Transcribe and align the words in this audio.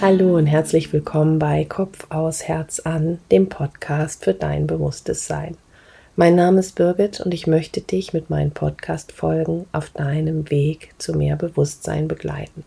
Hallo 0.00 0.36
und 0.36 0.46
herzlich 0.46 0.92
willkommen 0.92 1.40
bei 1.40 1.64
Kopf 1.64 2.06
aus 2.10 2.44
Herz 2.44 2.78
an, 2.78 3.18
dem 3.32 3.48
Podcast 3.48 4.22
für 4.22 4.32
dein 4.32 4.68
bewusstes 4.68 5.26
Sein. 5.26 5.56
Mein 6.14 6.36
Name 6.36 6.60
ist 6.60 6.76
Birgit 6.76 7.20
und 7.20 7.34
ich 7.34 7.48
möchte 7.48 7.80
dich 7.80 8.12
mit 8.12 8.30
meinen 8.30 8.52
Podcast-Folgen 8.52 9.66
auf 9.72 9.90
deinem 9.90 10.48
Weg 10.50 10.94
zu 10.98 11.14
mehr 11.14 11.34
Bewusstsein 11.34 12.06
begleiten. 12.06 12.62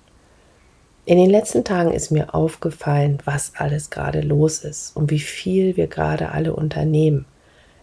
In 1.05 1.17
den 1.17 1.29
letzten 1.29 1.63
Tagen 1.63 1.93
ist 1.93 2.11
mir 2.11 2.35
aufgefallen, 2.35 3.19
was 3.23 3.53
alles 3.55 3.89
gerade 3.89 4.19
los 4.19 4.65
ist 4.65 4.93
und 4.97 5.09
wie 5.09 5.19
viel 5.19 5.77
wir 5.77 5.87
gerade 5.87 6.33
alle 6.33 6.53
unternehmen. 6.53 7.23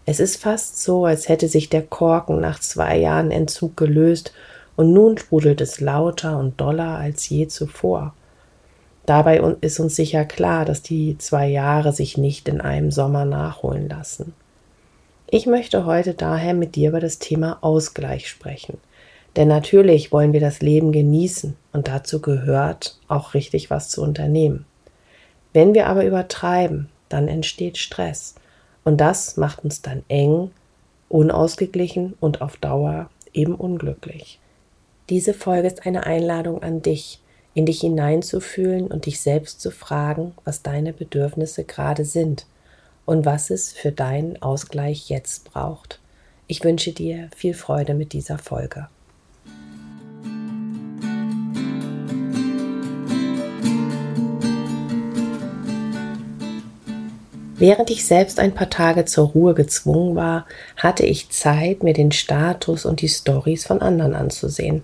Es 0.05 0.19
ist 0.19 0.37
fast 0.37 0.79
so, 0.79 1.05
als 1.05 1.27
hätte 1.27 1.47
sich 1.47 1.69
der 1.69 1.81
Korken 1.81 2.39
nach 2.39 2.59
zwei 2.59 2.99
Jahren 2.99 3.31
Entzug 3.31 3.75
gelöst 3.75 4.31
und 4.75 4.93
nun 4.93 5.17
sprudelt 5.17 5.59
es 5.59 5.81
lauter 5.81 6.37
und 6.37 6.61
doller 6.61 6.99
als 6.99 7.27
je 7.29 7.47
zuvor. 7.47 8.13
Dabei 9.09 9.39
ist 9.61 9.79
uns 9.79 9.95
sicher 9.95 10.23
klar, 10.23 10.65
dass 10.65 10.83
die 10.83 11.17
zwei 11.17 11.47
Jahre 11.47 11.93
sich 11.93 12.19
nicht 12.19 12.47
in 12.47 12.61
einem 12.61 12.91
Sommer 12.91 13.25
nachholen 13.25 13.89
lassen. 13.89 14.35
Ich 15.25 15.47
möchte 15.47 15.87
heute 15.87 16.13
daher 16.13 16.53
mit 16.53 16.75
dir 16.75 16.89
über 16.89 16.99
das 16.99 17.17
Thema 17.17 17.57
Ausgleich 17.61 18.29
sprechen. 18.29 18.77
Denn 19.35 19.47
natürlich 19.47 20.11
wollen 20.11 20.31
wir 20.31 20.39
das 20.39 20.61
Leben 20.61 20.91
genießen 20.91 21.55
und 21.73 21.87
dazu 21.87 22.21
gehört 22.21 22.99
auch 23.07 23.33
richtig 23.33 23.71
was 23.71 23.89
zu 23.89 24.03
unternehmen. 24.03 24.65
Wenn 25.53 25.73
wir 25.73 25.87
aber 25.87 26.05
übertreiben, 26.05 26.87
dann 27.09 27.27
entsteht 27.27 27.79
Stress 27.79 28.35
und 28.83 29.01
das 29.01 29.37
macht 29.37 29.63
uns 29.63 29.81
dann 29.81 30.03
eng, 30.07 30.51
unausgeglichen 31.07 32.13
und 32.19 32.43
auf 32.43 32.57
Dauer 32.57 33.09
eben 33.33 33.55
unglücklich. 33.55 34.39
Diese 35.09 35.33
Folge 35.33 35.65
ist 35.65 35.87
eine 35.87 36.05
Einladung 36.05 36.61
an 36.61 36.83
dich, 36.83 37.21
in 37.59 37.65
dich 37.65 37.81
hineinzufühlen 37.81 38.87
und 38.87 39.05
dich 39.05 39.19
selbst 39.19 39.59
zu 39.59 39.69
fragen, 39.69 40.31
was 40.45 40.61
deine 40.61 40.93
Bedürfnisse 40.93 41.65
gerade 41.65 42.05
sind 42.05 42.45
und 43.05 43.25
was 43.25 43.49
es 43.49 43.73
für 43.73 43.91
deinen 43.91 44.41
Ausgleich 44.41 45.09
jetzt 45.09 45.43
braucht. 45.43 45.99
Ich 46.47 46.63
wünsche 46.63 46.93
dir 46.93 47.29
viel 47.35 47.53
Freude 47.53 47.95
mit 47.95 48.13
dieser 48.13 48.37
Folge. 48.37 48.87
Während 57.57 57.89
ich 57.89 58.05
selbst 58.05 58.39
ein 58.39 58.53
paar 58.53 58.69
Tage 58.69 59.03
zur 59.03 59.27
Ruhe 59.27 59.53
gezwungen 59.53 60.15
war, 60.15 60.45
hatte 60.77 61.05
ich 61.05 61.29
Zeit, 61.29 61.83
mir 61.83 61.93
den 61.93 62.13
Status 62.13 62.85
und 62.85 63.01
die 63.01 63.09
Stories 63.09 63.67
von 63.67 63.81
anderen 63.81 64.15
anzusehen. 64.15 64.83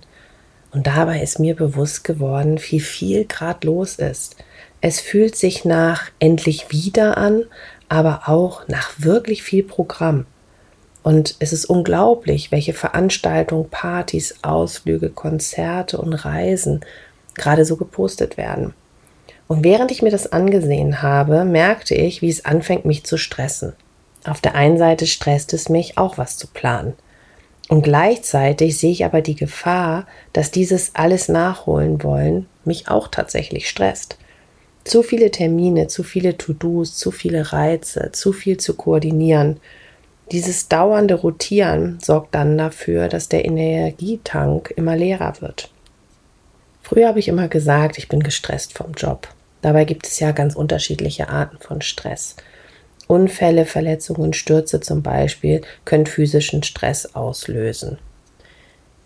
Und 0.76 0.86
dabei 0.86 1.22
ist 1.22 1.38
mir 1.38 1.56
bewusst 1.56 2.04
geworden, 2.04 2.60
wie 2.68 2.80
viel 2.80 3.24
gerade 3.24 3.66
los 3.66 3.94
ist. 3.96 4.36
Es 4.82 5.00
fühlt 5.00 5.34
sich 5.34 5.64
nach 5.64 6.10
endlich 6.18 6.70
wieder 6.70 7.16
an, 7.16 7.44
aber 7.88 8.24
auch 8.26 8.68
nach 8.68 8.90
wirklich 8.98 9.42
viel 9.42 9.62
Programm. 9.62 10.26
Und 11.02 11.36
es 11.38 11.54
ist 11.54 11.64
unglaublich, 11.64 12.52
welche 12.52 12.74
Veranstaltungen, 12.74 13.70
Partys, 13.70 14.34
Ausflüge, 14.42 15.08
Konzerte 15.08 15.96
und 15.96 16.12
Reisen 16.12 16.84
gerade 17.32 17.64
so 17.64 17.76
gepostet 17.78 18.36
werden. 18.36 18.74
Und 19.48 19.64
während 19.64 19.90
ich 19.90 20.02
mir 20.02 20.10
das 20.10 20.30
angesehen 20.30 21.00
habe, 21.00 21.46
merkte 21.46 21.94
ich, 21.94 22.20
wie 22.20 22.28
es 22.28 22.44
anfängt, 22.44 22.84
mich 22.84 23.02
zu 23.04 23.16
stressen. 23.16 23.72
Auf 24.26 24.42
der 24.42 24.54
einen 24.54 24.76
Seite 24.76 25.06
stresst 25.06 25.54
es 25.54 25.70
mich, 25.70 25.96
auch 25.96 26.18
was 26.18 26.36
zu 26.36 26.48
planen. 26.48 26.92
Und 27.68 27.82
gleichzeitig 27.82 28.78
sehe 28.78 28.92
ich 28.92 29.04
aber 29.04 29.22
die 29.22 29.34
Gefahr, 29.34 30.06
dass 30.32 30.50
dieses 30.50 30.94
alles 30.94 31.28
nachholen 31.28 32.02
wollen 32.02 32.46
mich 32.64 32.88
auch 32.88 33.08
tatsächlich 33.08 33.68
stresst. 33.68 34.18
Zu 34.84 35.02
viele 35.02 35.30
Termine, 35.30 35.88
zu 35.88 36.02
viele 36.02 36.36
To-Dos, 36.36 36.96
zu 36.96 37.10
viele 37.10 37.52
Reize, 37.52 38.10
zu 38.12 38.32
viel 38.32 38.56
zu 38.58 38.74
koordinieren. 38.74 39.58
Dieses 40.30 40.68
dauernde 40.68 41.14
Rotieren 41.14 41.98
sorgt 42.00 42.34
dann 42.34 42.56
dafür, 42.58 43.08
dass 43.08 43.28
der 43.28 43.44
Energietank 43.44 44.72
immer 44.76 44.96
leerer 44.96 45.40
wird. 45.40 45.70
Früher 46.82 47.08
habe 47.08 47.18
ich 47.18 47.26
immer 47.26 47.48
gesagt, 47.48 47.98
ich 47.98 48.08
bin 48.08 48.22
gestresst 48.22 48.74
vom 48.74 48.92
Job. 48.92 49.28
Dabei 49.60 49.84
gibt 49.84 50.06
es 50.06 50.20
ja 50.20 50.30
ganz 50.30 50.54
unterschiedliche 50.54 51.28
Arten 51.28 51.58
von 51.58 51.80
Stress. 51.80 52.36
Unfälle, 53.06 53.66
Verletzungen, 53.66 54.32
Stürze 54.32 54.80
zum 54.80 55.02
Beispiel 55.02 55.62
können 55.84 56.06
physischen 56.06 56.62
Stress 56.62 57.14
auslösen. 57.14 57.98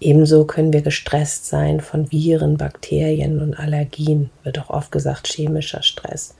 Ebenso 0.00 0.46
können 0.46 0.72
wir 0.72 0.80
gestresst 0.80 1.46
sein 1.46 1.80
von 1.80 2.10
Viren, 2.10 2.56
Bakterien 2.56 3.42
und 3.42 3.54
Allergien, 3.54 4.30
wird 4.44 4.58
auch 4.58 4.70
oft 4.70 4.90
gesagt 4.90 5.28
chemischer 5.28 5.82
Stress. 5.82 6.34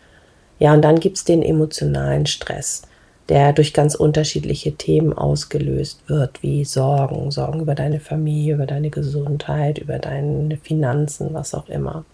Ja, 0.59 0.73
und 0.73 0.83
dann 0.83 1.01
gibt 1.01 1.19
es 1.19 1.25
den 1.25 1.43
emotionalen 1.43 2.25
Stress, 2.25 2.83
der 3.29 3.53
durch 3.53 3.75
ganz 3.75 3.95
unterschiedliche 3.95 4.73
Themen 4.73 5.13
ausgelöst 5.13 6.03
wird, 6.07 6.43
wie 6.43 6.65
Sorgen, 6.65 7.31
Sorgen 7.31 7.61
über 7.61 7.75
deine 7.75 8.01
Familie, 8.01 8.55
über 8.55 8.67
deine 8.67 8.89
Gesundheit, 8.89 9.79
über 9.79 9.99
deine 9.99 10.57
Finanzen, 10.57 11.35
was 11.35 11.55
auch 11.55 11.69
immer. 11.69 12.07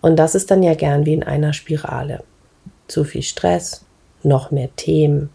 Und 0.00 0.16
das 0.16 0.36
ist 0.36 0.52
dann 0.52 0.62
ja 0.62 0.74
gern 0.74 1.06
wie 1.06 1.14
in 1.14 1.24
einer 1.24 1.52
Spirale. 1.52 2.22
Zu 2.86 3.02
viel 3.02 3.22
Stress, 3.22 3.85
noch 4.22 4.50
mehr 4.50 4.68
Themen, 4.76 5.30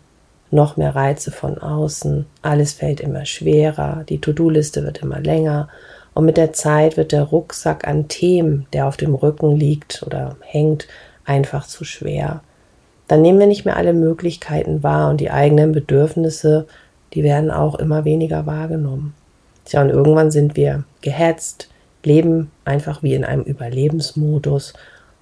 noch 0.51 0.77
mehr 0.77 0.95
Reize 0.95 1.31
von 1.31 1.57
außen, 1.57 2.25
alles 2.41 2.73
fällt 2.73 2.99
immer 2.99 3.25
schwerer, 3.25 4.03
die 4.07 4.19
To-Do-Liste 4.19 4.83
wird 4.83 4.99
immer 4.99 5.19
länger 5.19 5.69
und 6.13 6.25
mit 6.25 6.37
der 6.37 6.53
Zeit 6.53 6.97
wird 6.97 7.13
der 7.13 7.23
Rucksack 7.23 7.87
an 7.87 8.07
Themen, 8.07 8.67
der 8.73 8.87
auf 8.87 8.97
dem 8.97 9.15
Rücken 9.15 9.55
liegt 9.55 10.03
oder 10.05 10.35
hängt, 10.41 10.87
einfach 11.25 11.65
zu 11.65 11.85
schwer. 11.85 12.41
Dann 13.07 13.21
nehmen 13.21 13.39
wir 13.39 13.47
nicht 13.47 13.65
mehr 13.65 13.77
alle 13.77 13.93
Möglichkeiten 13.93 14.83
wahr 14.83 15.09
und 15.09 15.21
die 15.21 15.31
eigenen 15.31 15.71
Bedürfnisse, 15.71 16.67
die 17.13 17.23
werden 17.23 17.51
auch 17.51 17.75
immer 17.75 18.05
weniger 18.05 18.45
wahrgenommen. 18.45 19.13
Tja, 19.65 19.81
und 19.81 19.89
irgendwann 19.89 20.31
sind 20.31 20.55
wir 20.55 20.83
gehetzt, 21.01 21.69
leben 22.03 22.51
einfach 22.65 23.03
wie 23.03 23.13
in 23.13 23.25
einem 23.25 23.43
Überlebensmodus 23.43 24.73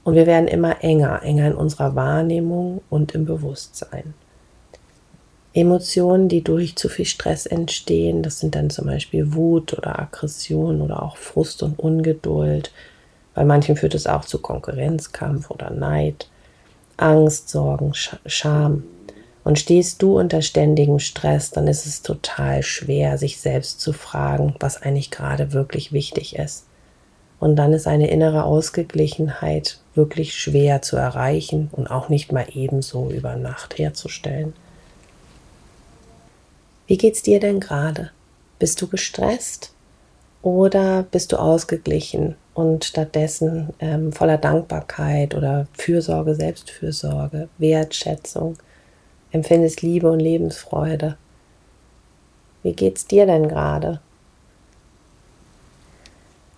und 0.03 0.15
wir 0.15 0.25
werden 0.25 0.47
immer 0.47 0.83
enger, 0.83 1.21
enger 1.23 1.47
in 1.47 1.55
unserer 1.55 1.95
Wahrnehmung 1.95 2.81
und 2.89 3.13
im 3.13 3.25
Bewusstsein. 3.25 4.13
Emotionen, 5.53 6.29
die 6.29 6.43
durch 6.43 6.75
zu 6.75 6.89
viel 6.89 7.05
Stress 7.05 7.45
entstehen, 7.45 8.21
das 8.21 8.39
sind 8.39 8.55
dann 8.55 8.69
zum 8.69 8.85
Beispiel 8.85 9.33
Wut 9.33 9.77
oder 9.77 9.99
Aggression 9.99 10.81
oder 10.81 11.01
auch 11.01 11.17
Frust 11.17 11.63
und 11.63 11.79
Ungeduld. 11.79 12.71
Bei 13.33 13.43
manchen 13.43 13.75
führt 13.75 13.95
es 13.95 14.05
auch 14.05 14.25
zu 14.25 14.39
Konkurrenzkampf 14.39 15.49
oder 15.49 15.71
Neid, 15.71 16.29
Angst, 16.97 17.49
Sorgen, 17.49 17.93
Scham. 17.93 18.83
Und 19.43 19.57
stehst 19.57 20.01
du 20.01 20.19
unter 20.19 20.41
ständigem 20.43 20.99
Stress, 20.99 21.49
dann 21.49 21.67
ist 21.67 21.87
es 21.87 22.03
total 22.03 22.61
schwer, 22.61 23.17
sich 23.17 23.39
selbst 23.39 23.81
zu 23.81 23.93
fragen, 23.93 24.53
was 24.59 24.81
eigentlich 24.81 25.09
gerade 25.09 25.53
wirklich 25.53 25.91
wichtig 25.91 26.35
ist. 26.35 26.65
Und 27.39 27.55
dann 27.55 27.73
ist 27.73 27.87
eine 27.87 28.09
innere 28.11 28.43
Ausgeglichenheit 28.43 29.79
wirklich 29.99 30.33
schwer 30.33 30.81
zu 30.81 30.95
erreichen 30.95 31.69
und 31.73 31.91
auch 31.91 32.07
nicht 32.07 32.31
mal 32.31 32.45
ebenso 32.53 33.11
über 33.11 33.35
Nacht 33.35 33.77
herzustellen. 33.77 34.53
Wie 36.87 36.97
geht's 36.97 37.21
dir 37.21 37.41
denn 37.41 37.59
gerade? 37.59 38.11
Bist 38.59 38.81
du 38.81 38.87
gestresst 38.87 39.73
oder 40.41 41.03
bist 41.03 41.33
du 41.33 41.35
ausgeglichen 41.37 42.35
und 42.53 42.85
stattdessen 42.85 43.73
ähm, 43.79 44.13
voller 44.13 44.37
Dankbarkeit 44.37 45.35
oder 45.35 45.67
Fürsorge, 45.73 46.33
Selbstfürsorge, 46.33 47.49
Wertschätzung, 47.57 48.55
empfindest 49.31 49.81
Liebe 49.81 50.09
und 50.09 50.21
Lebensfreude? 50.21 51.17
Wie 52.63 52.73
geht's 52.73 53.05
dir 53.05 53.25
denn 53.25 53.49
gerade? 53.49 53.99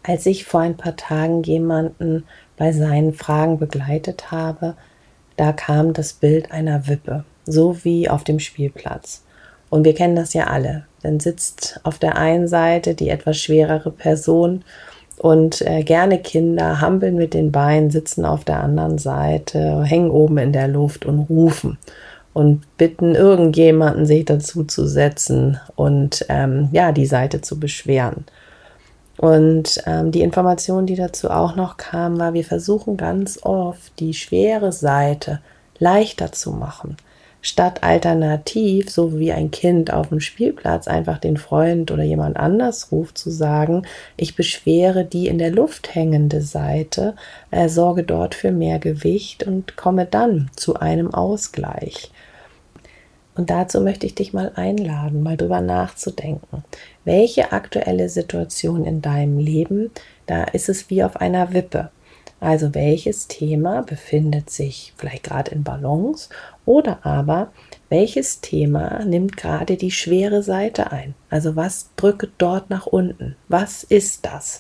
Als 0.04 0.26
ich 0.26 0.46
vor 0.46 0.62
ein 0.62 0.78
paar 0.78 0.96
Tagen 0.96 1.44
jemanden 1.44 2.24
bei 2.58 2.72
seinen 2.72 3.14
Fragen 3.14 3.60
begleitet 3.60 4.32
habe, 4.32 4.76
da 5.38 5.54
kam 5.54 5.94
das 5.94 6.14
Bild 6.14 6.52
einer 6.52 6.88
Wippe, 6.88 7.24
so 7.46 7.84
wie 7.84 8.10
auf 8.10 8.24
dem 8.24 8.40
Spielplatz. 8.40 9.24
Und 9.70 9.86
wir 9.86 9.94
kennen 9.94 10.16
das 10.16 10.34
ja 10.34 10.48
alle. 10.48 10.86
Dann 11.02 11.20
sitzt 11.20 11.80
auf 11.84 11.98
der 11.98 12.18
einen 12.18 12.48
Seite 12.48 12.94
die 12.94 13.10
etwas 13.10 13.38
schwerere 13.38 13.92
Person 13.92 14.64
und 15.18 15.62
äh, 15.62 15.84
gerne 15.84 16.20
Kinder 16.20 16.82
hampeln 16.82 17.16
mit 17.16 17.34
den 17.34 17.52
Beinen, 17.52 17.92
sitzen 17.92 18.26
auf 18.26 18.44
der 18.44 18.62
anderen 18.62 18.98
Seite, 18.98 19.84
hängen 19.84 20.10
oben 20.10 20.38
in 20.40 20.52
der 20.52 20.68
Luft 20.68 21.06
und 21.06 21.20
rufen 21.20 21.78
und 22.34 22.62
bitten 22.78 23.16
irgendjemanden, 23.16 24.06
sich 24.06 24.26
dazu 24.26 24.64
zu 24.64 24.88
setzen 24.88 25.60
und 25.76 26.26
ähm, 26.30 26.70
ja, 26.72 26.92
die 26.92 27.06
Seite 27.06 27.42
zu 27.42 27.60
beschweren. 27.60 28.26
Und 29.22 29.84
ähm, 29.86 30.12
die 30.12 30.22
Information, 30.22 30.88
die 30.88 30.96
dazu 30.96 31.30
auch 31.30 31.56
noch 31.56 31.78
kam, 31.78 32.18
war, 32.18 32.34
wir 32.34 32.44
versuchen 32.44 32.98
ganz 32.98 33.38
oft 33.44 34.00
die 34.00 34.16
schwere 34.16 34.72
Seite 34.72 35.42
leichter 35.78 36.32
zu 36.32 36.50
machen, 36.50 36.98
statt 37.40 37.84
alternativ, 37.84 38.90
so 38.90 39.20
wie 39.20 39.32
ein 39.32 39.52
Kind 39.52 39.94
auf 39.94 40.10
dem 40.10 40.22
Spielplatz 40.22 40.88
einfach 40.88 41.20
den 41.20 41.38
Freund 41.38 41.92
oder 41.92 42.02
jemand 42.02 42.38
anders 42.38 42.92
ruft, 42.92 43.20
zu 43.20 43.30
sagen, 43.30 43.84
ich 44.18 44.36
beschwere 44.36 45.06
die 45.06 45.28
in 45.28 45.38
der 45.38 45.52
Luft 45.52 45.94
hängende 45.94 46.42
Seite, 46.42 47.16
äh, 47.52 47.70
sorge 47.70 48.02
dort 48.02 48.34
für 48.34 48.52
mehr 48.52 48.80
Gewicht 48.80 49.44
und 49.44 49.78
komme 49.78 50.08
dann 50.08 50.50
zu 50.56 50.78
einem 50.78 51.14
Ausgleich. 51.14 52.12
Und 53.36 53.50
dazu 53.50 53.82
möchte 53.82 54.06
ich 54.06 54.16
dich 54.16 54.34
mal 54.34 54.52
einladen, 54.56 55.24
mal 55.24 55.38
drüber 55.38 55.62
nachzudenken. 55.62 56.64
Welche 57.04 57.52
aktuelle 57.52 58.10
Situation 58.10 58.86
in 58.86 59.02
deinem 59.02 59.40
Leben, 59.40 59.92
da 60.28 60.44
ist 60.44 60.70
es 60.70 60.90
wie 60.90 61.04
auf 61.04 61.18
einer 61.18 61.54
Wippe. 61.54 61.90
Also 62.40 62.74
welches 62.74 63.28
Thema 63.28 63.84
befindet 63.84 64.50
sich 64.50 64.94
vielleicht 64.98 65.24
gerade 65.24 65.52
in 65.52 65.64
Balance 65.64 66.30
oder 66.66 67.06
aber 67.06 67.52
welches 67.90 68.42
Thema 68.42 69.06
nimmt 69.06 69.38
gerade 69.38 69.78
die 69.78 69.92
schwere 69.92 70.42
Seite 70.42 70.92
ein? 70.92 71.14
Also 71.30 71.56
was 71.56 71.90
drückt 71.98 72.32
dort 72.40 72.72
nach 72.72 72.88
unten? 72.88 73.36
Was 73.48 73.84
ist 73.84 74.26
das? 74.26 74.60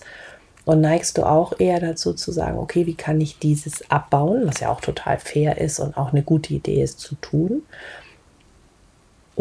Und 0.64 0.82
neigst 0.82 1.18
du 1.18 1.24
auch 1.24 1.60
eher 1.60 1.80
dazu 1.80 2.14
zu 2.14 2.32
sagen, 2.32 2.60
okay, 2.60 2.86
wie 2.86 2.94
kann 2.94 3.20
ich 3.20 3.40
dieses 3.40 3.90
abbauen, 3.90 4.44
was 4.46 4.60
ja 4.60 4.70
auch 4.70 4.82
total 4.82 5.18
fair 5.18 5.58
ist 5.58 5.80
und 5.80 5.98
auch 5.98 6.12
eine 6.12 6.22
gute 6.22 6.54
Idee 6.54 6.84
ist 6.84 7.00
zu 7.00 7.16
tun? 7.16 7.64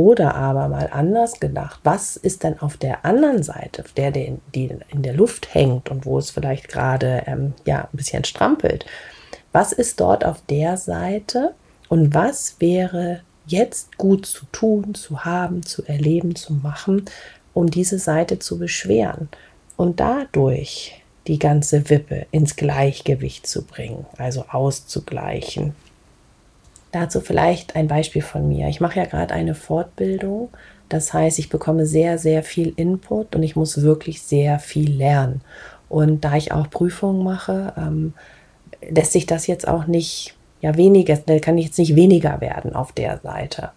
Oder 0.01 0.35
aber 0.35 0.69
mal 0.69 0.89
anders 0.91 1.41
gedacht, 1.41 1.81
was 1.85 2.17
ist 2.17 2.43
denn 2.43 2.59
auf 2.59 2.79
der 2.79 3.05
anderen 3.05 3.43
Seite, 3.43 3.85
auf 3.85 3.93
der, 3.93 4.11
die 4.11 4.39
in 4.55 5.03
der 5.03 5.13
Luft 5.13 5.53
hängt 5.53 5.91
und 5.91 6.07
wo 6.07 6.17
es 6.17 6.31
vielleicht 6.31 6.69
gerade 6.69 7.25
ähm, 7.27 7.53
ja, 7.67 7.83
ein 7.83 7.97
bisschen 7.99 8.25
strampelt? 8.25 8.87
Was 9.53 9.75
ist 9.75 10.01
dort 10.01 10.25
auf 10.25 10.41
der 10.49 10.79
Seite 10.79 11.53
und 11.91 12.15
was 12.15 12.57
wäre 12.61 13.21
jetzt 13.45 13.99
gut 13.99 14.25
zu 14.25 14.47
tun, 14.53 14.95
zu 14.95 15.27
haben, 15.27 15.67
zu 15.67 15.85
erleben, 15.85 16.35
zu 16.35 16.55
machen, 16.55 17.05
um 17.53 17.71
diese 17.71 17.99
Seite 17.99 18.39
zu 18.39 18.59
beschweren 18.59 19.29
und 19.77 20.01
dadurch 20.01 21.03
die 21.27 21.39
ganze 21.39 21.91
Wippe 21.91 22.25
ins 22.31 22.57
Gleichgewicht 22.57 23.47
zu 23.47 23.67
bringen, 23.67 24.07
also 24.17 24.47
auszugleichen. 24.49 25.75
Dazu 26.93 27.21
vielleicht 27.21 27.77
ein 27.77 27.89
Beispiel 27.89 28.23
von 28.23 28.49
mir. 28.49 28.69
Ich 28.69 28.81
mache 28.81 28.99
ja 28.99 29.05
gerade 29.05 29.35
eine 29.35 29.55
Fortbildung. 29.55 30.49
Das 30.89 31.13
heißt, 31.13 31.39
ich 31.39 31.49
bekomme 31.49 31.87
sehr, 31.87 32.19
sehr 32.19 32.43
viel 32.43 32.73
Input 32.77 33.37
und 33.37 33.43
ich 33.43 33.55
muss 33.55 33.83
wirklich 33.83 34.23
sehr 34.23 34.59
viel 34.59 34.93
lernen. 34.93 35.41
Und 35.89 36.25
da 36.25 36.37
ich 36.37 36.53
auch 36.53 36.69
Prüfungen 36.69 37.23
mache, 37.23 37.73
ähm, 37.77 38.15
lässt 38.89 39.13
sich 39.13 39.27
das 39.27 39.47
jetzt 39.47 39.69
auch 39.69 39.87
nicht, 39.87 40.35
ja, 40.61 40.77
weniger, 40.77 41.17
da 41.17 41.39
kann 41.39 41.59
ich 41.59 41.67
jetzt 41.67 41.79
nicht 41.79 41.97
weniger 41.97 42.41
werden 42.41 42.75
auf 42.75 42.93
der 42.93 43.19
Seite. 43.23 43.71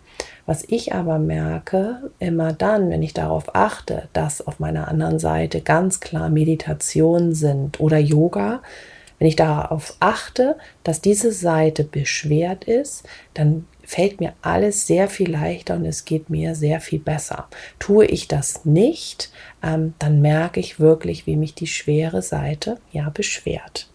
Was 0.46 0.64
ich 0.68 0.94
aber 0.94 1.20
merke, 1.20 2.12
immer 2.20 2.52
dann, 2.52 2.90
wenn 2.90 3.02
ich 3.02 3.14
darauf 3.14 3.56
achte, 3.56 4.10
dass 4.12 4.46
auf 4.46 4.60
meiner 4.60 4.88
anderen 4.90 5.18
Seite 5.20 5.62
ganz 5.62 6.02
klar 6.02 6.30
Meditationen 6.30 7.34
sind 7.34 7.80
oder 7.80 7.98
Yoga, 7.98 8.62
wenn 9.20 9.28
ich 9.28 9.36
darauf 9.36 9.96
achte, 10.00 10.58
dass 10.84 11.02
diese 11.02 11.32
Seite 11.32 11.84
beschwert 11.84 12.66
ist, 12.66 13.04
dann 13.34 13.66
fällt 13.84 14.20
mir 14.20 14.34
alles 14.42 14.88
sehr 14.88 15.10
viel 15.10 15.32
leichter 15.32 15.76
und 15.76 15.86
es 15.86 16.06
geht 16.06 16.30
mir 16.30 16.56
sehr 16.56 16.80
viel 16.80 17.00
besser. 17.00 17.48
Tue 17.80 18.06
ich 18.06 18.28
das 18.28 18.66
nicht, 18.66 19.32
ähm, 19.62 19.94
dann 20.00 20.22
merke 20.22 20.60
ich 20.60 20.80
wirklich, 20.80 21.28
wie 21.28 21.36
mich 21.36 21.54
die 21.54 21.68
schwere 21.68 22.22
Seite 22.22 22.78
ja 22.92 23.10
beschwert. 23.10 23.90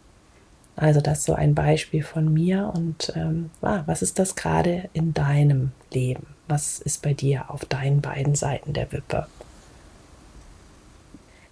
Also 0.77 1.01
das 1.01 1.21
ist 1.21 1.25
so 1.25 1.35
ein 1.35 1.55
Beispiel 1.55 2.05
von 2.05 2.33
mir 2.33 2.73
und 2.75 3.13
ähm, 3.17 3.51
ah, 3.63 3.83
was 3.87 4.01
ist 4.03 4.19
das 4.19 4.37
gerade 4.37 4.89
in 4.93 5.13
deinem 5.13 5.73
Leben? 5.93 6.27
Was 6.47 6.79
ist 6.79 7.03
bei 7.03 7.15
dir 7.15 7.51
auf 7.51 7.65
deinen 7.65 8.01
beiden 8.01 8.37
Seiten 8.37 8.75
der 8.75 8.93
Wippe? 8.93 9.27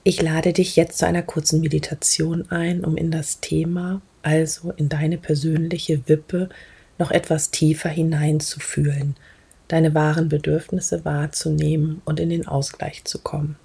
Ich 0.09 0.23
lade 0.23 0.53
dich 0.53 0.77
jetzt 0.77 0.99
zu 0.99 1.07
einer 1.09 1.25
kurzen 1.25 1.61
Meditation 1.63 2.49
ein, 2.53 2.85
um 2.85 2.97
in 2.97 3.11
das 3.11 3.41
Thema, 3.41 4.01
also 4.23 4.71
in 4.77 4.89
deine 4.89 5.19
persönliche 5.19 6.09
Wippe, 6.09 6.49
noch 6.97 7.11
etwas 7.11 7.51
tiefer 7.51 7.89
hineinzufühlen, 7.89 9.17
deine 9.67 9.95
wahren 9.95 10.29
Bedürfnisse 10.29 11.05
wahrzunehmen 11.05 12.03
und 12.05 12.21
in 12.21 12.31
den 12.31 12.47
Ausgleich 12.47 13.03
zu 13.03 13.19
kommen. 13.19 13.57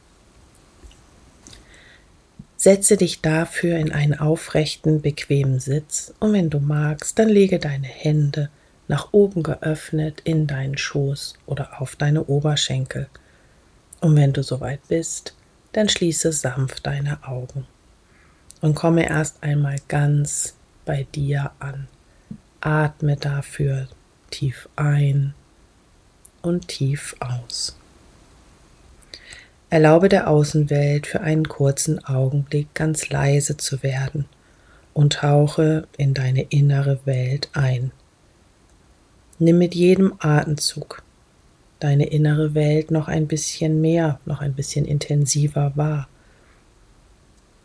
Setze 2.57 2.97
dich 2.97 3.21
dafür 3.21 3.77
in 3.77 3.91
einen 3.91 4.17
aufrechten, 4.17 5.03
bequemen 5.03 5.59
Sitz 5.59 6.11
und 6.19 6.33
wenn 6.33 6.49
du 6.49 6.59
magst, 6.59 7.19
dann 7.19 7.29
lege 7.29 7.59
deine 7.59 7.85
Hände 7.85 8.49
nach 8.87 9.09
oben 9.11 9.43
geöffnet 9.43 10.21
in 10.23 10.47
deinen 10.47 10.79
Schoß 10.79 11.35
oder 11.45 11.79
auf 11.79 11.95
deine 11.95 12.25
Oberschenkel. 12.25 13.09
Und 13.99 14.15
wenn 14.15 14.33
du 14.33 14.41
soweit 14.41 14.79
bist, 14.87 15.35
dann 15.73 15.89
schließe 15.89 16.31
sanft 16.31 16.85
deine 16.85 17.25
Augen 17.27 17.65
und 18.61 18.75
komme 18.75 19.07
erst 19.07 19.41
einmal 19.43 19.77
ganz 19.87 20.55
bei 20.85 21.07
dir 21.15 21.51
an. 21.59 21.87
Atme 22.59 23.15
dafür 23.15 23.87
tief 24.29 24.69
ein 24.75 25.33
und 26.41 26.67
tief 26.67 27.15
aus. 27.19 27.75
Erlaube 29.69 30.09
der 30.09 30.29
Außenwelt 30.29 31.07
für 31.07 31.21
einen 31.21 31.47
kurzen 31.47 32.03
Augenblick 32.03 32.73
ganz 32.75 33.09
leise 33.09 33.57
zu 33.57 33.83
werden 33.83 34.25
und 34.93 35.13
tauche 35.13 35.87
in 35.97 36.13
deine 36.13 36.43
innere 36.43 36.99
Welt 37.05 37.49
ein. 37.53 37.91
Nimm 39.39 39.57
mit 39.57 39.73
jedem 39.73 40.13
Atemzug 40.19 41.03
deine 41.83 42.07
innere 42.07 42.53
Welt 42.53 42.91
noch 42.91 43.07
ein 43.07 43.27
bisschen 43.27 43.81
mehr, 43.81 44.19
noch 44.25 44.39
ein 44.41 44.53
bisschen 44.53 44.85
intensiver 44.85 45.73
wahr. 45.75 46.07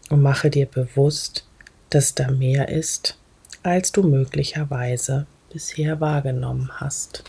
Und 0.09 0.23
mache 0.23 0.51
dir 0.51 0.67
bewusst, 0.67 1.47
dass 1.91 2.15
da 2.15 2.31
mehr 2.31 2.69
ist, 2.69 3.19
als 3.63 3.93
du 3.93 4.03
möglicherweise 4.03 5.27
bisher 5.53 6.01
wahrgenommen 6.01 6.71
hast. 6.75 7.25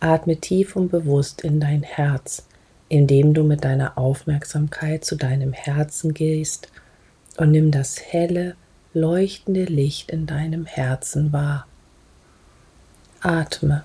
Atme 0.00 0.36
tief 0.36 0.74
und 0.74 0.90
bewusst 0.90 1.42
in 1.42 1.60
dein 1.60 1.84
Herz, 1.84 2.44
indem 2.88 3.34
du 3.34 3.44
mit 3.44 3.64
deiner 3.64 3.96
Aufmerksamkeit 3.96 5.04
zu 5.04 5.14
deinem 5.16 5.52
Herzen 5.52 6.12
gehst 6.12 6.68
und 7.36 7.52
nimm 7.52 7.70
das 7.70 8.00
helle, 8.00 8.56
leuchtende 8.94 9.64
Licht 9.64 10.10
in 10.10 10.26
deinem 10.26 10.66
Herzen 10.66 11.32
wahr. 11.32 11.66
Atme. 13.20 13.84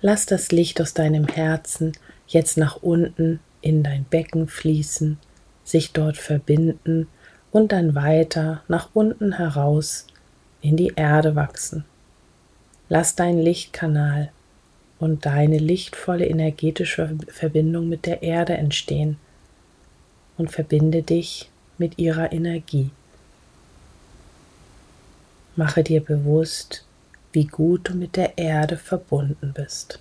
Lass 0.00 0.26
das 0.26 0.52
Licht 0.52 0.80
aus 0.80 0.94
deinem 0.94 1.26
Herzen 1.26 1.92
jetzt 2.28 2.56
nach 2.56 2.76
unten 2.76 3.40
in 3.60 3.82
dein 3.82 4.04
Becken 4.04 4.46
fließen, 4.46 5.18
sich 5.64 5.92
dort 5.92 6.16
verbinden 6.16 7.08
und 7.50 7.72
dann 7.72 7.94
weiter 7.94 8.62
nach 8.68 8.90
unten 8.94 9.32
heraus 9.32 10.06
in 10.60 10.76
die 10.76 10.92
Erde 10.94 11.34
wachsen. 11.34 11.84
Lass 12.88 13.16
dein 13.16 13.38
Lichtkanal 13.38 14.30
und 15.00 15.26
deine 15.26 15.58
lichtvolle 15.58 16.26
energetische 16.26 17.16
Verbindung 17.28 17.88
mit 17.88 18.06
der 18.06 18.22
Erde 18.22 18.54
entstehen 18.54 19.16
und 20.36 20.50
verbinde 20.50 21.02
dich 21.02 21.50
mit 21.78 21.98
ihrer 21.98 22.32
Energie. 22.32 22.90
Mache 25.56 25.82
dir 25.82 26.00
bewusst, 26.00 26.84
wie 27.32 27.46
gut 27.46 27.88
du 27.88 27.94
mit 27.94 28.16
der 28.16 28.38
Erde 28.38 28.76
verbunden 28.76 29.52
bist. 29.54 30.00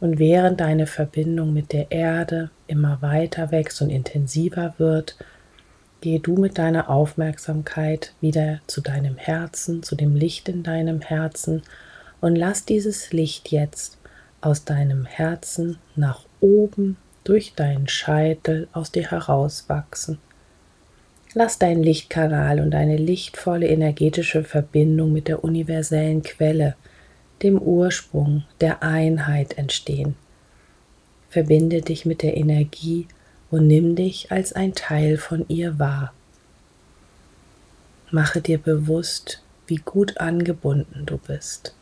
Und 0.00 0.18
während 0.18 0.60
deine 0.60 0.86
Verbindung 0.86 1.52
mit 1.52 1.72
der 1.72 1.90
Erde 1.90 2.50
immer 2.66 3.02
weiter 3.02 3.50
wächst 3.50 3.82
und 3.82 3.90
intensiver 3.90 4.74
wird, 4.78 5.16
Gehe 6.00 6.20
du 6.20 6.36
mit 6.36 6.56
deiner 6.56 6.88
Aufmerksamkeit 6.88 8.14
wieder 8.20 8.60
zu 8.66 8.80
deinem 8.80 9.16
Herzen, 9.16 9.82
zu 9.82 9.96
dem 9.96 10.16
Licht 10.16 10.48
in 10.48 10.62
deinem 10.62 11.02
Herzen 11.02 11.62
und 12.20 12.36
lass 12.36 12.64
dieses 12.64 13.12
Licht 13.12 13.50
jetzt 13.50 13.98
aus 14.40 14.64
deinem 14.64 15.04
Herzen 15.04 15.78
nach 15.96 16.24
oben 16.40 16.96
durch 17.24 17.54
deinen 17.54 17.86
Scheitel 17.86 18.68
aus 18.72 18.92
dir 18.92 19.10
herauswachsen. 19.10 20.18
Lass 21.34 21.58
deinen 21.58 21.82
Lichtkanal 21.82 22.60
und 22.60 22.70
deine 22.72 22.96
lichtvolle 22.96 23.68
energetische 23.68 24.42
Verbindung 24.42 25.12
mit 25.12 25.28
der 25.28 25.44
universellen 25.44 26.22
Quelle, 26.22 26.76
dem 27.42 27.58
Ursprung 27.58 28.44
der 28.60 28.82
Einheit 28.82 29.56
entstehen. 29.58 30.16
Verbinde 31.28 31.82
dich 31.82 32.06
mit 32.06 32.22
der 32.22 32.36
Energie 32.36 33.06
und 33.50 33.66
nimm 33.66 33.96
dich 33.96 34.30
als 34.30 34.52
ein 34.52 34.74
Teil 34.74 35.18
von 35.18 35.44
ihr 35.48 35.78
wahr. 35.78 36.12
Mache 38.10 38.40
dir 38.40 38.58
bewusst, 38.58 39.42
wie 39.66 39.76
gut 39.76 40.18
angebunden 40.18 41.06
du 41.06 41.16
bist. 41.18 41.74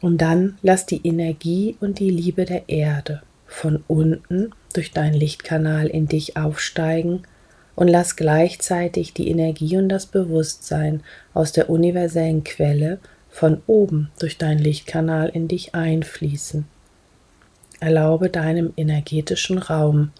Und 0.00 0.18
dann 0.18 0.58
lass 0.62 0.86
die 0.86 1.04
Energie 1.06 1.76
und 1.80 1.98
die 1.98 2.10
Liebe 2.10 2.44
der 2.44 2.68
Erde 2.68 3.22
von 3.46 3.82
unten 3.88 4.52
durch 4.72 4.92
deinen 4.92 5.14
Lichtkanal 5.14 5.88
in 5.88 6.06
dich 6.06 6.36
aufsteigen 6.36 7.22
und 7.74 7.88
lass 7.88 8.14
gleichzeitig 8.14 9.14
die 9.14 9.28
Energie 9.28 9.76
und 9.76 9.88
das 9.88 10.06
Bewusstsein 10.06 11.02
aus 11.34 11.52
der 11.52 11.70
universellen 11.70 12.44
Quelle 12.44 13.00
von 13.30 13.62
oben 13.66 14.10
durch 14.18 14.38
deinen 14.38 14.58
Lichtkanal 14.58 15.28
in 15.28 15.48
dich 15.48 15.74
einfließen. 15.74 16.66
Erlaube 17.80 18.28
deinem 18.28 18.72
energetischen 18.76 19.58
Raum 19.58 20.10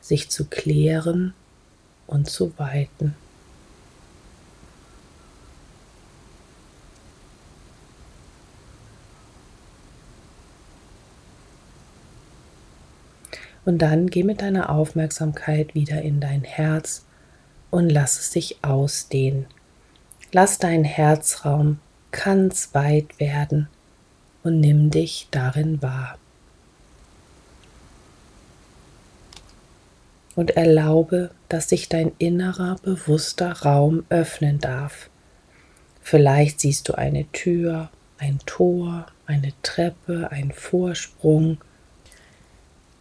sich 0.00 0.30
zu 0.30 0.46
klären 0.46 1.32
und 2.06 2.28
zu 2.28 2.52
weiten. 2.58 3.14
Und 13.64 13.78
dann 13.78 14.08
geh 14.08 14.24
mit 14.24 14.42
deiner 14.42 14.68
Aufmerksamkeit 14.70 15.74
wieder 15.74 16.02
in 16.02 16.20
dein 16.20 16.44
Herz 16.44 17.06
und 17.70 17.88
lass 17.88 18.18
es 18.18 18.30
sich 18.30 18.58
ausdehnen. 18.62 19.46
Lass 20.32 20.58
deinen 20.58 20.84
Herzraum 20.84 21.78
ganz 22.24 22.70
weit 22.74 23.18
werden 23.18 23.68
und 24.42 24.60
nimm 24.60 24.90
dich 24.90 25.28
darin 25.30 25.82
wahr. 25.82 26.18
Und 30.36 30.50
erlaube, 30.56 31.30
dass 31.48 31.68
sich 31.68 31.88
dein 31.88 32.12
innerer 32.18 32.76
bewusster 32.82 33.52
Raum 33.62 34.04
öffnen 34.08 34.58
darf. 34.58 35.08
Vielleicht 36.02 36.60
siehst 36.60 36.88
du 36.88 36.94
eine 36.94 37.30
Tür, 37.32 37.90
ein 38.18 38.40
Tor, 38.44 39.06
eine 39.26 39.52
Treppe, 39.62 40.30
ein 40.32 40.50
Vorsprung, 40.50 41.58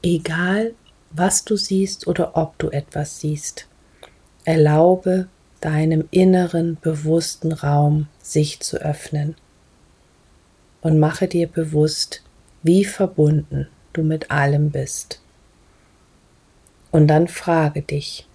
Egal, 0.06 0.74
was 1.12 1.46
du 1.46 1.56
siehst 1.56 2.08
oder 2.08 2.36
ob 2.36 2.60
du 2.60 2.70
etwas 2.70 3.22
siehst, 3.22 3.68
erlaube 4.44 5.30
deinem 5.66 6.08
inneren 6.12 6.78
bewussten 6.82 7.52
Raum 7.52 8.08
sich 8.22 8.60
zu 8.60 8.78
öffnen 8.78 9.36
und 10.82 11.00
mache 11.00 11.28
dir 11.28 11.48
bewusst, 11.48 12.22
wie 12.64 12.86
verbunden 12.86 13.68
du 13.94 14.04
mit 14.04 14.32
allem 14.32 14.72
bist. 14.72 15.22
Und 16.92 17.08
dann 17.08 17.28
frage 17.28 17.82
dich, 17.82 18.28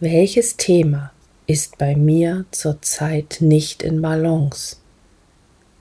welches 0.00 0.56
Thema 0.56 1.12
ist 1.46 1.78
bei 1.78 1.96
mir 1.96 2.44
zurzeit 2.50 3.38
nicht 3.40 3.82
in 3.82 4.02
Balance? 4.02 4.76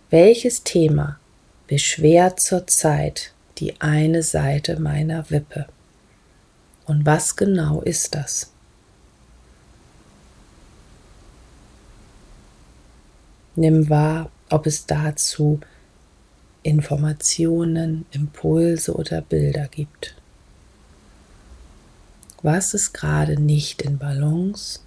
Welches 0.10 0.64
Thema 0.64 1.20
beschwert 1.68 2.40
zurzeit 2.40 3.34
die 3.60 3.80
eine 3.80 4.24
Seite 4.24 4.80
meiner 4.80 5.30
Wippe. 5.30 5.68
Und 6.86 7.06
was 7.06 7.36
genau 7.36 7.82
ist 7.82 8.16
das? 8.16 8.52
Nimm 13.62 13.92
wahr, 13.92 14.32
ob 14.50 14.66
es 14.66 14.88
dazu 14.88 15.60
Informationen, 16.64 18.08
Impulse 18.10 18.96
oder 18.96 19.22
Bilder 19.22 19.68
gibt. 19.68 20.16
Was 22.42 22.74
ist 22.74 22.92
gerade 22.92 23.40
nicht 23.40 23.84
in 23.84 24.00
Balance? 24.00 24.80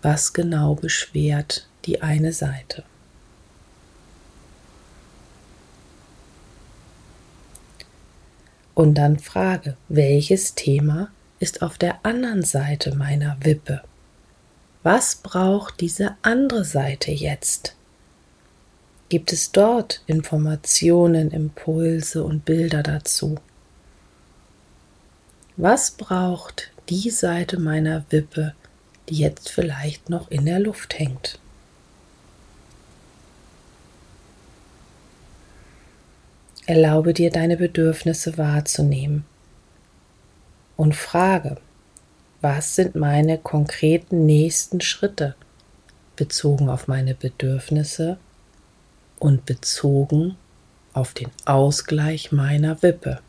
Was 0.00 0.32
genau 0.32 0.74
beschwert 0.74 1.68
die 1.84 2.00
eine 2.00 2.32
Seite? 2.32 2.84
Und 8.72 8.94
dann 8.94 9.18
frage, 9.18 9.76
welches 9.90 10.54
Thema 10.54 11.10
ist 11.40 11.60
auf 11.60 11.76
der 11.76 12.06
anderen 12.06 12.42
Seite 12.42 12.94
meiner 12.94 13.36
Wippe? 13.44 13.82
Was 14.84 15.16
braucht 15.16 15.80
diese 15.80 16.14
andere 16.20 16.62
Seite 16.62 17.10
jetzt? 17.10 17.74
Gibt 19.08 19.32
es 19.32 19.50
dort 19.50 20.02
Informationen, 20.06 21.30
Impulse 21.30 22.22
und 22.22 22.44
Bilder 22.44 22.82
dazu? 22.82 23.36
Was 25.56 25.92
braucht 25.92 26.70
die 26.90 27.08
Seite 27.08 27.58
meiner 27.58 28.04
Wippe, 28.10 28.54
die 29.08 29.14
jetzt 29.14 29.48
vielleicht 29.48 30.10
noch 30.10 30.30
in 30.30 30.44
der 30.44 30.58
Luft 30.60 30.98
hängt? 30.98 31.38
Erlaube 36.66 37.14
dir 37.14 37.30
deine 37.30 37.56
Bedürfnisse 37.56 38.36
wahrzunehmen 38.36 39.24
und 40.76 40.94
frage, 40.94 41.56
was 42.44 42.74
sind 42.74 42.94
meine 42.94 43.38
konkreten 43.38 44.26
nächsten 44.26 44.82
Schritte 44.82 45.34
bezogen 46.14 46.68
auf 46.68 46.88
meine 46.88 47.14
Bedürfnisse 47.14 48.18
und 49.18 49.46
bezogen 49.46 50.36
auf 50.92 51.14
den 51.14 51.30
Ausgleich 51.46 52.32
meiner 52.32 52.82
Wippe. 52.82 53.20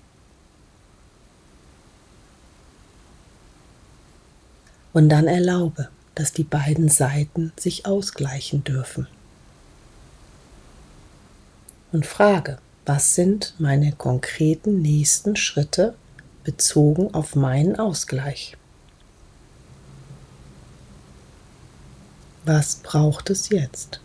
Und 4.91 5.07
dann 5.07 5.27
erlaube, 5.27 5.87
dass 6.13 6.33
die 6.33 6.43
beiden 6.43 6.89
Seiten 6.89 7.53
sich 7.57 7.85
ausgleichen 7.85 8.65
dürfen. 8.65 9.07
Und 11.93 12.05
frage, 12.05 12.57
was 12.85 13.15
sind 13.15 13.53
meine 13.59 13.93
konkreten 13.93 14.81
nächsten 14.81 15.37
Schritte 15.37 15.95
bezogen 16.43 17.13
auf 17.13 17.37
meinen 17.37 17.79
Ausgleich? 17.79 18.57
Was 22.45 22.75
braucht 22.75 23.31
es 23.31 23.49
jetzt? 23.49 23.99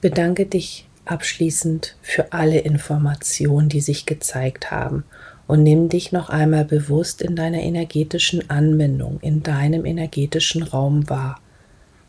Bedanke 0.00 0.44
dich 0.46 0.88
abschließend 1.04 1.94
für 2.02 2.32
alle 2.32 2.58
Informationen, 2.58 3.68
die 3.68 3.80
sich 3.80 4.06
gezeigt 4.06 4.72
haben 4.72 5.04
und 5.46 5.62
nimm 5.62 5.88
dich 5.88 6.10
noch 6.10 6.30
einmal 6.30 6.64
bewusst 6.64 7.22
in 7.22 7.36
deiner 7.36 7.60
energetischen 7.60 8.50
Anwendung, 8.50 9.20
in 9.20 9.44
deinem 9.44 9.86
energetischen 9.86 10.64
Raum 10.64 11.08
wahr 11.08 11.40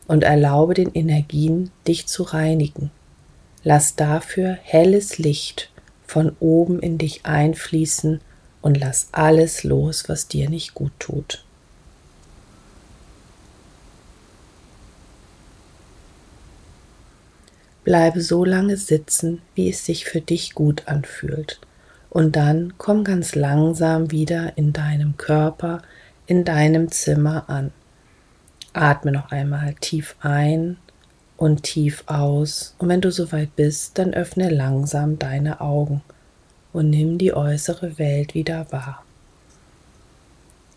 und 0.07 0.23
erlaube 0.23 0.73
den 0.73 0.91
Energien, 0.95 1.69
dich 1.87 2.07
zu 2.07 2.23
reinigen. 2.23 2.89
Lass 3.63 3.95
dafür 3.95 4.57
helles 4.63 5.19
Licht 5.19 5.69
von 6.07 6.35
oben 6.39 6.79
in 6.79 6.97
dich 6.97 7.27
einfließen 7.27 8.19
und 8.63 8.79
lass 8.79 9.09
alles 9.11 9.63
los, 9.63 10.09
was 10.09 10.27
dir 10.27 10.49
nicht 10.49 10.73
gut 10.73 10.93
tut. 10.97 11.43
Bleibe 17.89 18.21
so 18.21 18.45
lange 18.45 18.77
sitzen, 18.77 19.41
wie 19.55 19.71
es 19.71 19.83
sich 19.83 20.05
für 20.05 20.21
dich 20.21 20.53
gut 20.53 20.83
anfühlt. 20.87 21.59
Und 22.11 22.35
dann 22.35 22.75
komm 22.77 23.03
ganz 23.03 23.33
langsam 23.33 24.11
wieder 24.11 24.55
in 24.59 24.73
deinem 24.73 25.17
Körper, 25.17 25.81
in 26.27 26.45
deinem 26.45 26.91
Zimmer 26.91 27.49
an. 27.49 27.71
Atme 28.73 29.11
noch 29.11 29.31
einmal 29.31 29.73
tief 29.73 30.15
ein 30.21 30.77
und 31.35 31.63
tief 31.63 32.03
aus. 32.05 32.75
Und 32.77 32.89
wenn 32.89 33.01
du 33.01 33.11
soweit 33.11 33.55
bist, 33.55 33.97
dann 33.97 34.13
öffne 34.13 34.51
langsam 34.51 35.17
deine 35.17 35.59
Augen 35.59 36.03
und 36.71 36.91
nimm 36.91 37.17
die 37.17 37.33
äußere 37.33 37.97
Welt 37.97 38.35
wieder 38.35 38.71
wahr. 38.71 39.03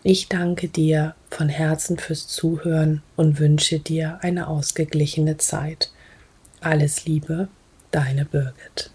Ich 0.01 0.29
danke 0.29 0.67
dir 0.67 1.13
von 1.29 1.47
Herzen 1.47 1.99
fürs 1.99 2.27
Zuhören 2.27 3.03
und 3.15 3.37
wünsche 3.37 3.77
dir 3.77 4.17
eine 4.23 4.47
ausgeglichene 4.47 5.37
Zeit. 5.37 5.91
Alles 6.63 7.03
Liebe, 7.05 7.49
deine 7.91 8.23
Birgit. 8.23 8.89